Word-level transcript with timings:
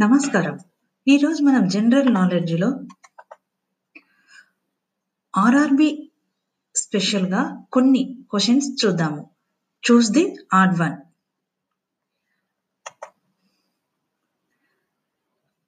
నమస్కారం. 0.00 0.58
ఈరోజు 1.08 1.42
మనం 1.42 1.68
జనరల్ 1.68 2.14
నాలెడ్జ్లో 2.14 2.80
ఆర్ఆర్బి 5.36 6.10
స్పెషల్గా 6.76 7.64
కొన్ని 7.72 8.24
క్వశ్చన్స్ 8.30 8.86
చూద్దాము. 8.86 9.30
చూస్ 9.90 10.10
ది 10.10 10.36
ఆడ్ 10.54 10.78
వన్ 10.78 10.96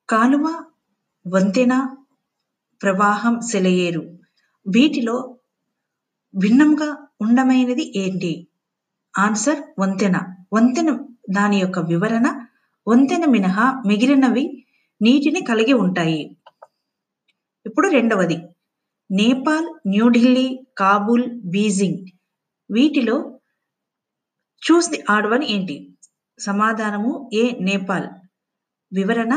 కాలువ 0.08 0.64
వంతెన 1.26 1.96
ప్రవాహం 2.82 3.40
సెలయేరు. 3.40 4.18
వీటిలో 4.68 5.38
భిన్నంగా 6.36 7.06
ఉండమైనది 7.20 7.98
ఏంటి? 7.98 8.48
ఆన్సర్ 9.18 9.60
వంతెన. 9.78 10.34
వంతెన 10.52 10.98
దాని 11.30 11.56
యొక్క 11.56 11.78
వివరణ 11.78 12.46
వంతెన 12.86 13.24
మినహా 13.24 13.82
మిగిలినవి 13.86 14.66
నీటిని 15.02 15.40
కలిగి 15.40 15.72
ఉంటాయి. 15.72 16.36
ఇప్పుడు 17.66 17.88
రెండవది. 17.88 18.36
నేపాల్ 19.10 19.66
న్యూఢిల్లీ 19.86 20.66
కాబూల్ 20.78 21.24
బీజింగ్ 21.44 21.98
వీటిలో 22.70 23.16
చూస్ 24.62 24.90
ది 24.90 25.04
ఆడ్ 25.10 25.26
వన్ 25.26 25.44
ఏంటి? 25.44 25.76
సమాధానము 26.38 27.30
ఏ 27.34 27.50
నేపాల్. 27.60 28.08
వివరణ. 28.92 29.32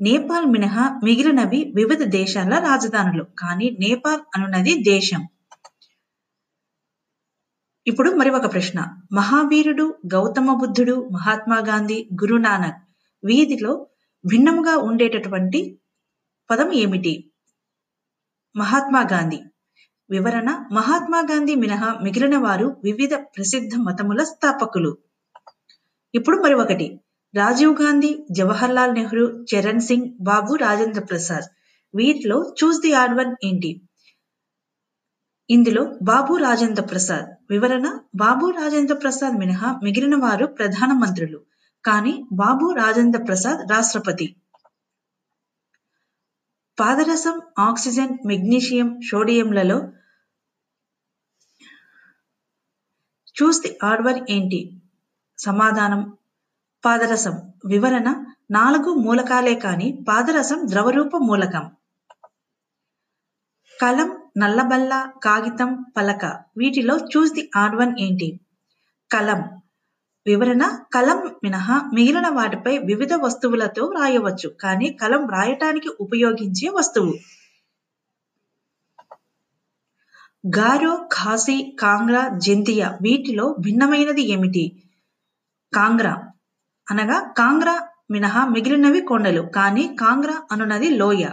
నేపాల్ 0.00 0.46
మినహా 0.46 1.00
మిగిలినవి 1.04 1.72
వివిధ 1.76 2.02
దేశాల 2.02 2.58
రాజధానులు. 2.58 3.26
కానీ 3.38 3.76
నేపాల్ 3.80 4.20
అనున్నది 4.36 4.82
దేశం. 4.82 5.22
ఇప్పుడు 7.86 8.10
మరి 8.10 8.30
ఒక 8.30 8.52
ప్రశ్న. 8.52 8.80
మహావీరుడు 9.12 9.98
గౌతమ 10.14 10.54
బుద్ధుడు 10.54 11.08
మహాత్మా 11.12 11.58
గాంధీ 11.68 12.08
గురునానక్ 12.22 12.80
వీధిలో 13.24 13.86
భిన్నముగా 14.24 14.76
ఉండేటటువంటి 14.76 15.60
పదం 16.50 16.72
ఏమిటి? 16.72 17.14
మహాత్మా 18.56 19.00
గాంధీ. 19.12 19.40
వివరణ 20.10 20.50
మహాత్మా 20.72 21.20
గాంధీ 21.30 21.54
మినహా 21.54 21.98
మిగిలిన 22.02 22.36
వారు 22.38 22.76
వివిధ 22.84 23.14
ప్రసిద్ధ 23.14 23.74
మతముల 23.76 24.22
స్థాపకులు. 24.22 24.98
ఇప్పుడు 26.14 26.36
మరి 26.42 26.54
ఒకటి. 26.54 27.00
రాజీవ్ 27.34 27.82
గాంధీ 27.82 28.24
జవహర్లాల్ 28.30 28.94
నెహ్రూ 28.94 29.44
చరణ్ 29.50 29.80
సింగ్ 29.80 30.08
బాబు 30.20 30.54
రాజేంద్ర 30.54 31.00
ప్రసాద్ 31.00 31.46
వీటిలో 31.94 32.54
చూస్ 32.58 32.80
ది 32.80 32.92
ఆడ్ 32.92 33.16
వన్ 33.16 33.32
ఏంటి? 33.44 33.70
ఇందులో 35.52 35.94
బాబు 36.02 36.36
రాజేంద్ర 36.36 36.82
ప్రసాద్ 36.82 37.26
వివరణ 37.50 37.98
బాబు 38.14 38.50
రాజేంద్ర 38.50 38.94
ప్రసాద్ 38.94 39.38
మినహా 39.38 39.80
మిగిలిన 39.82 40.16
వారు 40.16 40.46
ప్రధాన 40.46 40.92
మంత్రులు. 40.92 41.40
కానీ 41.84 42.24
బాబు 42.32 42.72
రాజేంద్ర 42.72 43.22
ప్రసాద్ 43.22 43.70
రాష్ట్రపతి. 43.70 44.36
పాదరసం 46.80 47.40
ఆక్సిజన్ 47.58 48.18
మెగ్నీషియం 48.26 49.00
సోడియంలలో 49.10 49.78
చూస్ 53.36 53.62
ది 53.62 53.78
ఏంటి? 54.30 54.80
సమాధానం 55.38 56.16
పాదరసం. 56.84 57.34
వివరణ 57.66 58.08
నాలుగు 58.50 58.94
మూలకాలే 58.94 59.54
కాని 59.54 60.04
పాదరసం 60.08 60.60
ద్రవరూప 60.68 61.16
మూలకం. 61.16 61.70
కలం 63.82 64.21
నల్లబల్ల 64.36 64.92
కాగితం 65.24 65.84
పలక. 65.96 66.24
వీటిలో 66.56 66.96
చూస్ 67.12 67.32
ది 67.32 67.50
ఆడ్ 67.56 67.76
వన్ 67.76 67.94
ఏంటి? 68.00 68.28
కలం. 69.10 69.40
వివరణ 70.26 70.64
కలం 70.94 71.30
మినహా 71.44 71.90
మిగిలిన 71.94 72.28
వాటిపై 72.28 72.78
వివిధ 72.78 73.12
వస్తువులతో 73.14 73.92
రాయవచ్చు. 74.00 74.48
కానీ 74.60 74.92
కలం 74.92 75.28
రాయటానికి 75.28 75.90
ఉపయోగించే 76.00 76.68
వస్తువు. 76.68 77.12
గారో 80.44 81.08
ఖాసీ 81.12 81.76
కాంగ్రా 81.80 82.28
జంతియా 82.38 82.98
వీటిలో 83.02 83.56
భిన్నమైనది 83.60 84.22
ఏమిటి? 84.22 84.64
కాంగ్రా. 85.72 86.14
అనగా 86.86 87.20
కాంగ్రా 87.38 87.74
మినహా 88.10 88.48
మిగిలినవి 88.48 89.00
కొండలు. 89.00 89.42
కానీ 89.54 89.96
కాంగ్రా 90.00 90.42
అనున్నది 90.52 90.90
లోయ. 90.90 91.24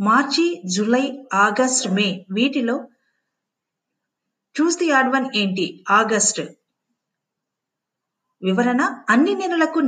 మార్చి 0.00 0.44
జూలై 0.74 1.04
ఆగస్ట్ 1.42 1.86
మే 1.96 2.06
వీటిలో 2.36 2.74
చూస్ 4.56 4.78
ది 4.80 4.88
ఆడ్ 4.90 5.10
వన్ 5.12 5.26
ఏంటి? 5.36 5.66
ఆగస్ట్. 5.90 6.40
వివరణ 8.42 8.82
అన్ని 9.08 9.34
నెలలకు 9.34 9.80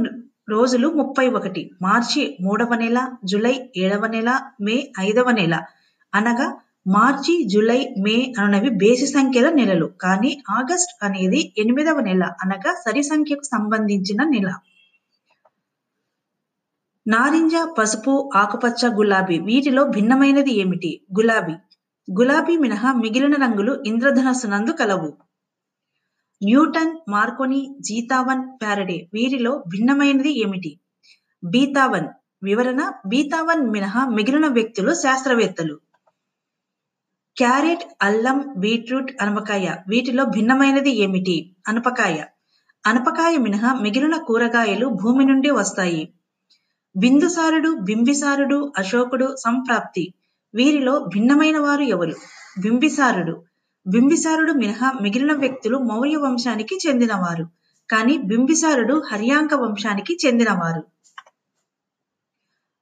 రోజులు 0.48 0.88
ముప్పై 0.90 1.26
ఒకటి. 1.28 1.62
మార్చి 1.82 2.22
మూడవ 2.40 2.74
నెల 2.74 2.98
జూలై 3.24 3.54
ఏడవ 3.76 4.06
నెల 4.06 4.30
మే 4.60 4.76
ఐదవ 5.00 5.30
నెల 5.30 5.54
అనగా 6.12 6.46
మార్చి 6.86 7.34
జూలై 7.52 7.80
మే 8.04 8.16
అనునవి 8.38 8.70
బేసి 8.82 9.06
సంఖ్యల 9.06 9.48
నెలలు. 9.50 9.86
కానీ 9.86 10.42
ఆగస్ట్ 10.58 11.04
అనేది 11.04 11.54
ఎనిమిదవ 11.58 12.00
నెల 12.00 12.24
అనగా 12.44 12.74
సరి 12.84 13.02
సంఖ్యకు 13.02 13.46
సంబంధించిన 13.54 14.22
నెల. 14.34 14.50
నారింజ 17.06 17.54
పసుపు 17.78 18.30
ఆకుపచ్చ 18.36 18.94
గులాబీ 18.94 19.38
వీటిలో 19.38 19.84
భిన్నమైనది 19.84 20.52
ఏమిటి? 20.58 21.06
గులాబీ. 21.18 21.52
గులాబీ 22.18 22.56
మినహా 22.56 22.92
మిగిలిన 22.92 23.34
రంగులు 23.34 23.82
ఇంద్రధనస్సు 23.86 24.46
నందు 24.46 24.70
కలవు. 24.70 25.16
న్యూటన్ 26.44 26.96
మార్కోని 27.08 27.76
జీతావన్ 27.80 28.58
ప్యారడే 28.62 29.08
వీరిలో 29.14 29.64
భిన్నమైనది 29.68 30.40
ఏమిటి? 30.40 30.80
బీతావన్. 31.44 32.08
వివరణ 32.42 32.92
బీతావన్ 33.06 33.70
మినహా 33.70 34.08
మిగిలిన 34.08 34.46
వ్యక్తులు 34.46 34.94
శాస్త్రవేత్తలు. 34.94 35.80
క్యారెట్ 37.36 37.82
అల్లం 38.02 38.54
బీట్రూట్ 38.56 39.22
అనపకాయ 39.22 39.76
వీటిలో 39.88 40.24
భిన్నమైనది 40.24 40.90
ఏమిటి? 40.90 41.56
అనపకాయ. 41.68 42.24
అనపకాయ 42.86 43.36
మినహా 43.36 43.74
మిగిలిన 43.74 44.16
కూరగాయలు 44.16 44.86
భూమి 44.86 45.24
నుండి 45.24 45.50
వస్తాయి. 45.50 46.12
బిందుసారుడు 46.96 47.70
బింబిసారుడు 47.80 48.72
అశోకుడు 48.78 49.36
సంప్రాప్తి. 49.36 50.14
వీరిలో 50.54 51.04
భిన్నమైన 51.14 51.58
వారు 51.58 51.82
ఎవరు? 51.82 52.14
బింబిసారుడు. 52.60 53.42
బింబిసారుడు 53.86 54.52
మినహా 54.52 54.92
మిగిలిన 55.02 55.32
వ్యక్తులు 55.32 55.78
మౌర్య 55.78 56.16
వంశానికి 56.16 56.78
చెందినవారు. 56.88 57.48
కానీ 57.90 58.16
బింబిసారుడు 58.16 59.02
హర్యాంక 59.12 59.54
వంశానికి 59.54 60.18
చెందినవారు. 60.26 60.84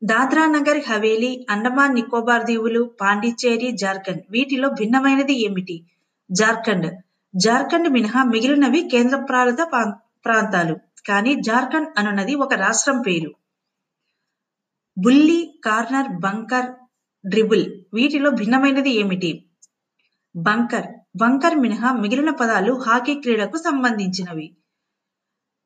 దాద్రా 0.05 0.47
నగర్ 0.47 0.81
హవేలీ 0.91 1.47
అండమాన్ 1.51 1.95
నికోబార్ 1.95 2.45
దీవులు 2.45 2.91
పాండిచ్చేరి 3.01 3.71
జార్ఖండ్ 3.73 4.23
వీటిలో 4.31 4.69
భిన్నమైనది 4.69 5.45
ఏమిటి? 5.45 5.85
జార్ఖండ్. 6.31 6.95
జార్ఖండ్ 7.37 7.89
మినహా 7.89 8.25
మిగిలినవి 8.25 8.89
కేంద్ర 8.93 9.27
పాలిత 9.33 9.59
ప్రాంతాలు. 10.25 10.77
కానీ 11.09 11.35
జార్ఖండ్ 11.35 11.89
అనున్నది 11.99 12.35
ఒక 12.35 12.55
రాష్ట్రం 12.55 13.01
పేరు. 13.01 13.44
బుల్లి 14.97 15.61
కార్నర్ 15.67 16.09
బంకర్ 16.25 16.69
డ్రిబుల్ 17.25 17.65
వీటిలో 17.95 18.31
భిన్నమైనది 18.31 18.91
ఏమిటి? 18.91 19.31
బంకర్ 20.35 20.89
బంకర్ 21.17 21.55
మినహా 21.55 21.93
మిగిలిన 21.93 22.31
పదాలు 22.31 22.73
హాకీ 22.85 23.15
క్రీడకు 23.15 23.57
సంబంధించినవి. 23.57 24.47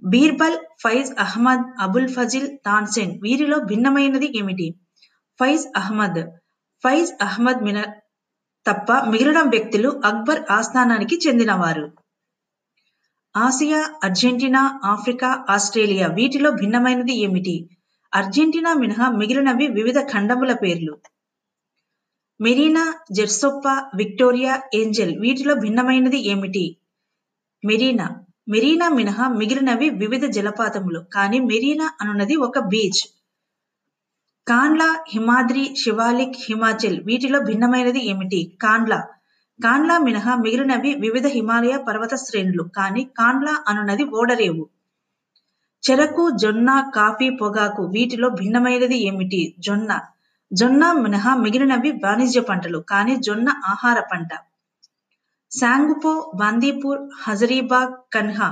బీర్బల్ 0.03 0.59
ఫైజ్ 0.83 1.11
అహ్మద్ 1.19 1.65
అబుల్ 1.81 2.09
ఫజిల్ 2.09 2.49
తాన్సెన్ 2.66 3.12
వీరిలో 3.22 3.59
భిన్నమైనది 3.61 4.28
ఏమిటి? 4.39 4.69
ఫైజ్ 5.41 5.66
అహ్మద్ 5.77 6.21
ఫైజ్ 6.84 7.10
అహ్మద్ 7.22 7.62
మిన 7.62 7.78
తప్ప 8.66 8.93
మిగిలిన 8.93 9.41
వ్యక్తులు 9.43 9.91
అక్బర్ 10.05 10.41
ఆస్థానానికి 10.50 11.16
చెందినవారు. 11.27 11.87
ఆసియా 13.34 13.81
అర్జెంటీనా 14.05 14.62
ఆఫ్రికా 14.84 15.45
ఆస్ట్రేలియా 15.50 16.06
వీటిలో 16.09 16.51
భిన్నమైనది 16.51 17.15
ఏమిటి? 17.27 17.57
అర్జెంటీనా 18.13 18.75
మినహా 18.75 19.07
మిగిలినవి 19.10 19.66
వివిధ 19.69 19.99
ఖండముల 20.13 20.53
పేర్లు. 20.53 20.95
మెరీనా 22.41 22.84
జెర్సొప్ప 23.13 23.69
విక్టోరియా 23.95 24.63
ఏంజెల్ 24.75 25.15
వీటిలో 25.19 25.55
భిన్నమైనది 25.55 26.19
ఏమిటి? 26.28 26.65
మెరీనా. 27.65 28.07
మెరీనా 28.49 28.89
మినహా 28.89 29.28
మిగిలినవి 29.28 29.91
వివిధ 29.91 30.25
జలపాతములు 30.27 31.01
కానీ 31.15 31.41
మెరీనా 31.41 31.91
అనున్నది 32.01 32.37
ఒక 32.37 32.59
బీచ్ 32.59 33.03
కాన్లా 34.47 35.05
హిమాద్రి 35.09 35.75
శివాలిక్ 35.83 36.37
హిమాచల్ 36.49 36.99
వీటిలో 37.05 37.41
భిన్నమైనది 37.41 38.03
ఏమిటి? 38.09 38.57
కాన్లా 38.63 39.01
కాన్లా 39.60 39.99
మినహా 39.99 40.34
మిగిలినవి 40.34 40.95
వివిధ 40.95 41.27
హిమాలయ 41.27 41.77
పర్వత 41.89 42.15
శ్రేణులు 42.15 42.63
కానీ 42.77 43.05
కాన్లా 43.19 43.65
అనున్నది 43.69 44.05
ఓడరేవు. 44.05 44.65
చెరకు 45.83 46.30
జొన్న 46.30 46.91
కాఫీ 46.95 47.30
పొగాకు 47.30 47.83
వీటిలో 47.86 48.28
భిన్నమైనది 48.28 48.97
ఏమిటి? 48.98 49.54
జొన్న. 49.59 49.91
జొన్న 50.53 50.92
మినహా 50.92 51.34
మిగిలినవి 51.34 51.91
వాణిజ్య 51.91 52.41
పంటలు 52.41 52.78
కానీ 52.78 53.16
జొన్న 53.16 53.48
ఆహార 53.66 54.01
పంట. 54.13 54.30
శాంగుపో 55.53 56.33
బందీపూర్ 56.34 57.01
హజరీబాగ్ 57.22 58.13
కన్హా 58.13 58.48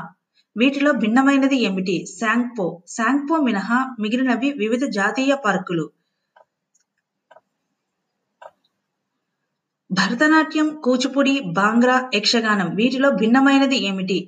వీటిలో 0.57 0.93
భిన్నమైనది 0.93 1.57
ఏమిటి? 1.57 2.07
శాంగ్పో. 2.21 2.83
శాంగ్పో 2.87 3.37
మినహా 3.37 3.97
మిగిలినవి 4.01 4.51
వివిధ 4.53 4.85
జాతీయ 4.85 5.35
పార్కులు. 5.45 5.87
భరతనాట్యం 9.91 10.69
కూచిపూడి 10.85 11.41
బాంగ్రా 11.41 12.11
యక్షగానం 12.15 12.75
వీటిలో 12.75 13.11
భిన్నమైనది 13.11 13.77
ఏమిటి? 13.85 14.19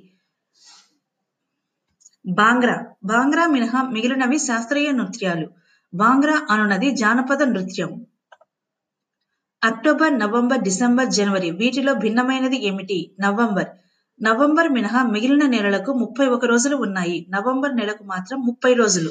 బాంగ్రా. 2.29 2.85
బాంగ్రా 3.03 3.47
మినహా 3.47 3.81
మిగిలినవి 3.83 4.37
శాస్త్రీయ 4.37 4.91
నృత్యాలు. 4.91 5.49
బాంగ్రా 5.93 6.47
అనునది 6.49 6.91
జానపద 6.91 7.43
నృత్యం. 7.43 8.05
అక్టోబర్ 9.63 10.19
నవంబర్ 10.19 10.59
డిసెంబర్ 10.59 11.09
జనవరి 11.09 11.51
వీటిలో 11.51 11.93
భిన్నమైనది 11.93 12.65
ఏమిటి? 12.65 13.11
నవంబర్. 13.19 13.67
నవంబర్ 14.21 14.69
మినహా 14.69 15.03
మిగిలిన 15.03 15.45
నెలలకు 15.45 15.93
ముప్పై 15.93 16.27
ఒక 16.27 16.45
రోజులు 16.45 16.75
ఉన్నాయి. 16.75 17.25
నవంబర్ 17.29 17.75
నెలకు 17.75 18.03
మాత్రం 18.03 18.41
ముప్పై 18.45 18.73
రోజులు. 18.73 19.09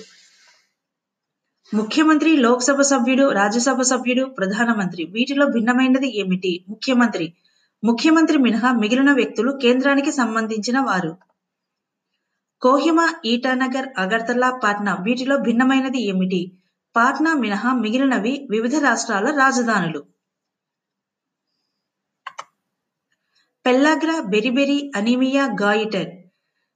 ముఖ్యమంత్రి 1.75 2.37
లోక్సభ 2.37 2.81
సభ్యుడు 2.81 3.29
రాజ్యసభ 3.29 3.81
సభ్యుడు 3.81 4.25
ప్రధానమంత్రి 4.25 5.05
వీటిలో 5.05 5.47
భిన్నమైనది 5.47 6.19
ఏమిటి? 6.19 6.65
ముఖ్యమంత్రి. 6.69 7.33
ముఖ్యమంత్రి 7.85 8.39
మినహా 8.39 8.73
మిగిలిన 8.73 9.13
వ్యక్తులు 9.13 9.59
కేంద్రానికి 9.63 10.13
సంబంధించిన 10.13 10.81
వారు. 10.81 11.28
కోహిమా 12.63 13.05
ఈటానగర్ 13.25 13.89
అగర్తలా 13.99 14.49
పాట్నా 14.63 14.93
వీటిలో 14.95 15.37
భిన్నమైనది 15.37 16.01
ఏమిటి? 16.09 16.41
పాట్నా 16.97 17.35
మినహా 17.35 17.73
మిగిలినవి 17.73 18.33
వివిధ 18.51 18.77
రాష్ట్రాల 18.77 19.27
రాజధానులు. 19.41 20.01
పెల్లాగ్రా 23.67 24.17
బెరిబెరి 24.33 24.79
అనీమియా 24.97 25.45
గాయిటర్ 25.63 26.11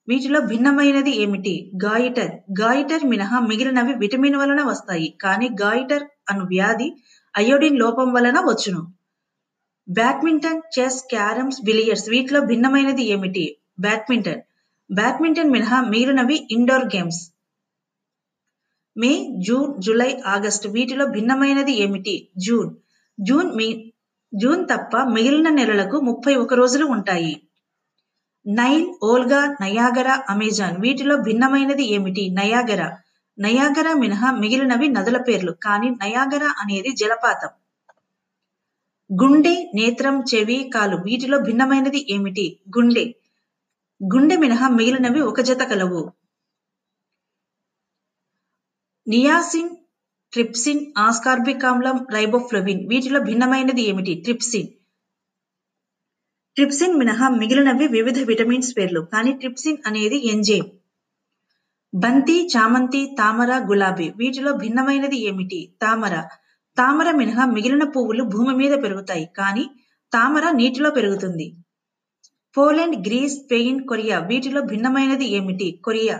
వీటిలో 0.08 0.40
భిన్నమైనది 0.40 1.12
ఏమిటి? 1.22 1.54
గాయిటర్. 1.84 2.32
గాయిటర్ 2.60 3.04
మినహా 3.04 3.40
మిగిలినవి 3.40 3.94
విటమిన్ 3.94 4.36
వలన 4.36 4.62
వస్తాయి 4.62 5.08
కానీ 5.20 5.48
గాయిటర్ 5.62 6.06
అను 6.30 6.44
వ్యాధి 6.44 6.88
అయోడిన్ 7.34 7.78
లోపం 7.78 8.12
వలన 8.12 8.38
వచ్చును. 8.50 8.82
బ్యాడ్మింటన్ 9.88 10.62
చెస్ 10.78 11.02
క్యారమ్స్ 11.10 11.60
బిలియర్స్ 11.64 12.08
వీటిలో 12.08 12.40
భిన్నమైనది 12.40 13.04
ఏమిటి? 13.08 13.44
బ్యాడ్మింటన్. 13.80 14.42
బ్యాడ్మింటన్ 14.92 15.50
మినహా 15.50 15.80
మిగిలినవి 15.80 16.48
indoor 16.50 16.84
games. 16.84 17.32
May 18.96 19.26
June 19.38 19.82
July 19.82 20.22
August 20.26 20.68
వీటిలో 20.68 21.06
భిన్నమైనది 21.06 21.72
ఏమిటి? 21.72 22.28
జూన్. 22.36 22.74
జూన్ 23.20 23.56
మీ 23.56 23.92
జూన్ 24.34 24.68
తప్ప 24.68 24.96
మిగిలిన 24.96 25.48
నెలలకు 25.48 26.00
ముప్పై 26.00 26.34
ఒక 26.34 26.54
రోజులు 26.54 26.86
ఉంటాయి. 26.86 27.42
నైల్ 28.46 28.94
ఓల్గా 29.02 29.56
నయాగరా 29.60 30.24
అమెజాన్ 30.28 30.80
వీటిలో 30.80 31.16
భిన్నమైనది 31.16 31.82
ఏమిటి? 31.92 32.30
నయాగరా. 32.30 32.98
నయాగరా 33.38 33.94
మినహా 33.94 34.30
మిగిలినవి 34.30 34.88
నదుల 34.88 35.16
పేర్లు 35.16 35.52
కానీ 35.52 35.90
నయాగరా 35.90 36.54
అనేది 36.58 36.90
జలపాతం. 36.90 37.48
గుండె 39.22 39.70
నేత్రం 39.74 40.24
చెవి 40.34 40.70
కాలు 40.74 40.96
వీటిలో 40.96 41.38
భిన్నమైనది 41.38 42.12
ఏమిటి? 42.14 42.60
గుండె. 42.78 43.14
గుండె 44.04 44.36
మినహా 44.36 44.68
మిగిలినవి 44.68 45.20
ఒక 45.20 45.40
జత 45.40 45.62
కలవు. 45.62 46.12
నియాసిన్ 49.08 49.76
ట్రిప్సిన్ 50.32 50.92
ఆస్కార్బిక్ 50.98 51.64
ఆమ్లం 51.64 52.06
రైబోఫ్లోవిన్ 52.12 52.88
వీటిలో 52.88 53.20
భిన్నమైనది 53.20 53.82
ఏమిటి? 53.82 54.14
ట్రిప్సిన్. 54.14 54.68
ట్రిప్సిన్ 56.54 56.98
మినహా 56.98 57.28
మిగిలినవి 57.28 57.86
వివిధ 57.86 58.18
విటమిన్స్ 58.18 58.76
పేర్లు 58.78 59.00
కానీ 59.00 59.32
ట్రిప్సిన్ 59.32 59.78
అనేది 59.86 60.28
ఎంజైమ్. 60.28 60.66
బంతి 61.94 62.46
చామంతి 62.46 63.16
తామర 63.18 63.66
గులాబీ 63.68 64.12
వీటిలో 64.16 64.52
భిన్నమైనది 64.52 65.16
ఏమిటి? 65.16 65.74
తామర. 65.82 66.28
తామర 66.76 67.10
మినహా 67.10 67.44
మిగిలిన 67.44 67.84
పువ్వులు 67.84 68.24
భూమి 68.24 68.54
మీద 68.54 68.82
పెరుగుతాయి 68.82 69.26
కానీ 69.36 69.70
తామర 70.12 70.50
నీటిలో 70.50 70.90
పెరుగుతుంది. 70.90 71.61
పోలాండ్ 72.54 72.96
గ్రీస్ 73.06 73.34
స్పెయిన్ 73.34 73.80
కొరియా 73.88 74.18
వీటిలో 74.18 74.60
భిన్నమైనది 74.62 75.26
ఏమిటి? 75.36 75.68
కొరియా. 75.84 76.16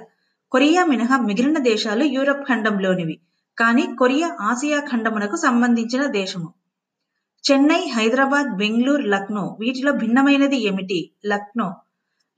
కొరియా 0.53 0.83
మినహా 0.85 1.17
మిగిలిన 1.19 1.59
దేశాలు 1.59 2.05
యూరప్ 2.05 2.47
ఖండంలోనివి 2.49 3.17
కానీ 3.59 3.85
కొరియా 3.99 4.29
ఆసియా 4.41 4.79
ఖండమునకు 4.81 5.37
సంబంధించిన 5.37 6.03
దేశము. 6.19 6.49
చెన్నై 7.45 7.83
హైదరాబాద్ 7.97 8.51
బెంగళూరు 8.57 9.05
లక్నో 9.15 9.57
వీటిలో 9.61 9.93
భిన్నమైనది 9.93 10.59
ఏమిటి? 10.69 10.99
లక్నో. 11.27 11.69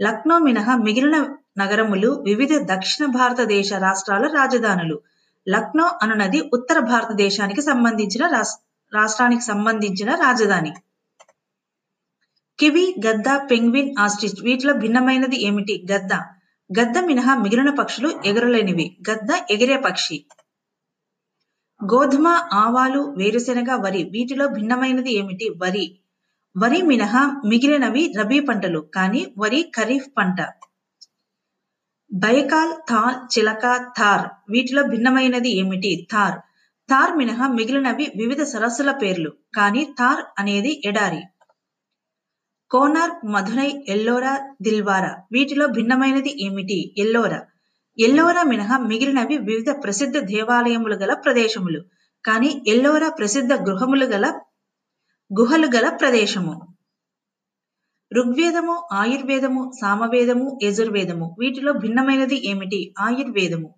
లక్నో 0.01 0.39
మినహా 0.39 0.75
మిగిలిన 0.77 1.17
నగరములు 1.59 2.11
వివిధ 2.29 2.53
దక్షిణ 2.73 3.07
భారతదేశ 3.19 3.73
రాష్ట్రాల 3.87 4.25
రాజధానులు. 4.39 4.97
లక్నో 5.47 5.87
అనునది 6.03 6.41
ఉత్తర 6.53 6.79
భారతదేశానికి 6.93 7.63
సంబంధించిన 7.63 8.25
రాష్ట్రానికి 8.93 9.45
సంబంధించిన 9.45 10.11
రాజధాని. 10.15 10.73
కివి 12.59 12.95
గద్ద 13.07 13.29
పెంగ్విన్ 13.51 13.95
ఆస్ట్రిచ్ 13.99 14.43
వీటిలో 14.43 14.73
భిన్నమైనది 14.75 15.45
ఏమిటి? 15.45 15.87
గద్ద. 15.93 16.13
గద్ద 16.71 16.99
మినహా 16.99 17.35
మిగిలిన 17.35 17.71
పక్షులు 17.71 18.21
ఎగరలేనివి. 18.27 18.97
గద్ద 19.11 19.31
ఎగిరే 19.51 19.77
పక్షి. 19.77 20.25
గోధుమ 21.81 22.29
ఆవాలు 22.53 23.15
వేరుశెనగ 23.17 23.75
వరి 23.75 24.05
వీటిలో 24.05 24.49
భిన్నమైనది 24.49 25.13
ఏమిటి? 25.13 25.49
వరి. 25.63 25.99
వరి 26.57 26.83
మినహా 26.83 27.43
మిగిలినవి 27.47 28.13
రబీ 28.19 28.41
పంటలు 28.41 28.79
కానీ 28.95 29.35
వరి 29.39 29.73
ఖరీఫ్ 29.77 30.09
పంట. 30.17 30.41
బైకాల్ 32.13 32.73
థాల్ 32.91 33.39
చిలక 33.39 33.77
థార్ 33.99 34.27
వీటిలో 34.51 34.83
భిన్నమైనది 34.83 35.51
ఏమిటి? 35.51 36.09
థార్. 36.13 36.39
థార్ 36.89 37.17
మినహా 37.17 37.49
మిగిలినవి 37.49 38.13
వివిధ 38.17 38.43
సరస్సుల 38.43 38.91
పేర్లు 38.93 39.33
కానీ 39.55 39.85
థార్ 39.99 40.25
అనేది 40.39 40.83
ఎడారి. 40.85 41.23
కోనార్క్ 42.71 43.27
మధురై 43.27 43.85
ఎల్లోరా 43.89 44.55
దిల్వారా. 44.63 45.23
వీటిలో 45.33 45.67
భిన్నమైనది 45.67 46.45
ఏమిటి? 46.45 46.95
ఎల్లోరా. 46.99 47.43
ఎల్లోరా 47.99 48.43
మినహా 48.43 48.79
మిగిలినవి 48.79 49.39
వివిధ 49.39 49.71
ప్రసిద్ధ 49.71 50.19
దేవాలయములు 50.19 50.95
గల 50.95 51.15
ప్రదేశములు. 51.15 51.85
కానీ 52.25 52.65
ఎల్లోరా 52.69 53.09
ప్రసిద్ధ 53.09 53.53
గృహములు 53.53 54.05
గల 54.05 54.41
గుహలు 55.41 55.67
గల 55.67 55.89
ప్రదేశము. 55.89 56.75
ఋగ్వేదము 58.17 58.89
ఆయుర్వేదము 58.93 59.73
సామవేదము 59.81 60.59
యజుర్వేదము. 60.63 61.37
వీటిలో 61.39 61.73
భిన్నమైనది 61.73 62.51
ఏమిటి? 62.51 62.95
ఆయుర్వేదము. 62.99 63.75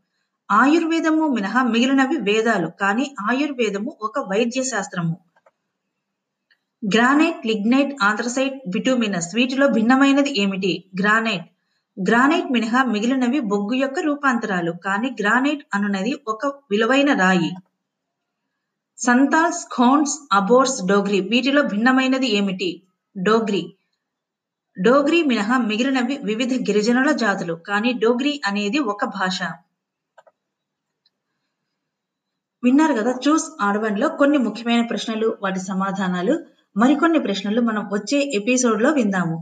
ఆయుర్వేదము 0.50 1.28
మినహా 1.28 1.62
మిగిలినవి 1.62 2.16
వేదాలు. 2.16 2.69
కానీ 2.81 3.14
ఆయుర్వేదము 3.20 3.96
ఒక 4.00 4.19
వైద్య 4.19 4.62
శాస్త్రము 4.62 5.25
గ్రానైట్ 6.82 7.46
లిగ్నైట్ 7.46 7.92
ఆంథ్రసైట్ 8.02 8.56
బిటూమినస్ 8.68 9.34
వీటిలో 9.34 9.66
భిన్నమైనది 9.68 10.40
ఏమిటి? 10.40 10.90
గ్రానైట్. 11.00 11.46
గ్రానైట్ 11.96 12.52
మినహా 12.52 12.84
మిగిలినవి 12.84 13.40
బొగ్గు 13.40 13.74
యొక్క 13.74 13.98
రూపాంతరాలు 13.98 14.72
కానీ 14.84 15.16
గ్రానైట్ 15.20 15.62
అనునది 15.74 16.12
ఒక 16.28 16.46
విలువైన 16.70 17.12
రాయి. 17.12 17.50
సంతాల్స్ 18.98 19.62
ఖోన్స్ 19.76 20.14
అబోర్స్ 20.32 20.86
డోగ్రీ 20.86 21.20
వీటిలో 21.20 21.62
భిన్నమైనది 21.62 22.28
ఏమిటి? 22.36 22.82
డోగ్రీ. 23.18 23.76
డోగ్రీ 24.76 25.22
మినహా 25.22 25.58
మిగిలినవి 25.58 26.18
వివిధ 26.24 26.54
గిరిజనుల 26.54 27.10
జాతులు 27.12 27.54
కానీ 27.54 27.92
డోగ్రీ 27.92 28.40
అనేది 28.46 28.78
ఒక 28.78 29.04
భాష. 29.04 29.38
విన్నారు 32.62 32.94
కదా 32.94 33.14
చూస్ 33.24 33.46
ఆడవన్లో 33.60 34.08
కొన్ని 34.08 34.38
ముఖ్యమైన 34.38 34.86
ప్రశ్నలు 34.86 35.36
వాటి 35.42 35.60
సమాధానాలు. 35.60 36.56
మరికొన్ని 36.76 37.18
ప్రశ్నలు 37.18 37.60
మనం 37.60 37.82
వచ్చే 37.92 38.18
ఎపిసోడ్లో 38.34 38.90
విందాము. 38.92 39.36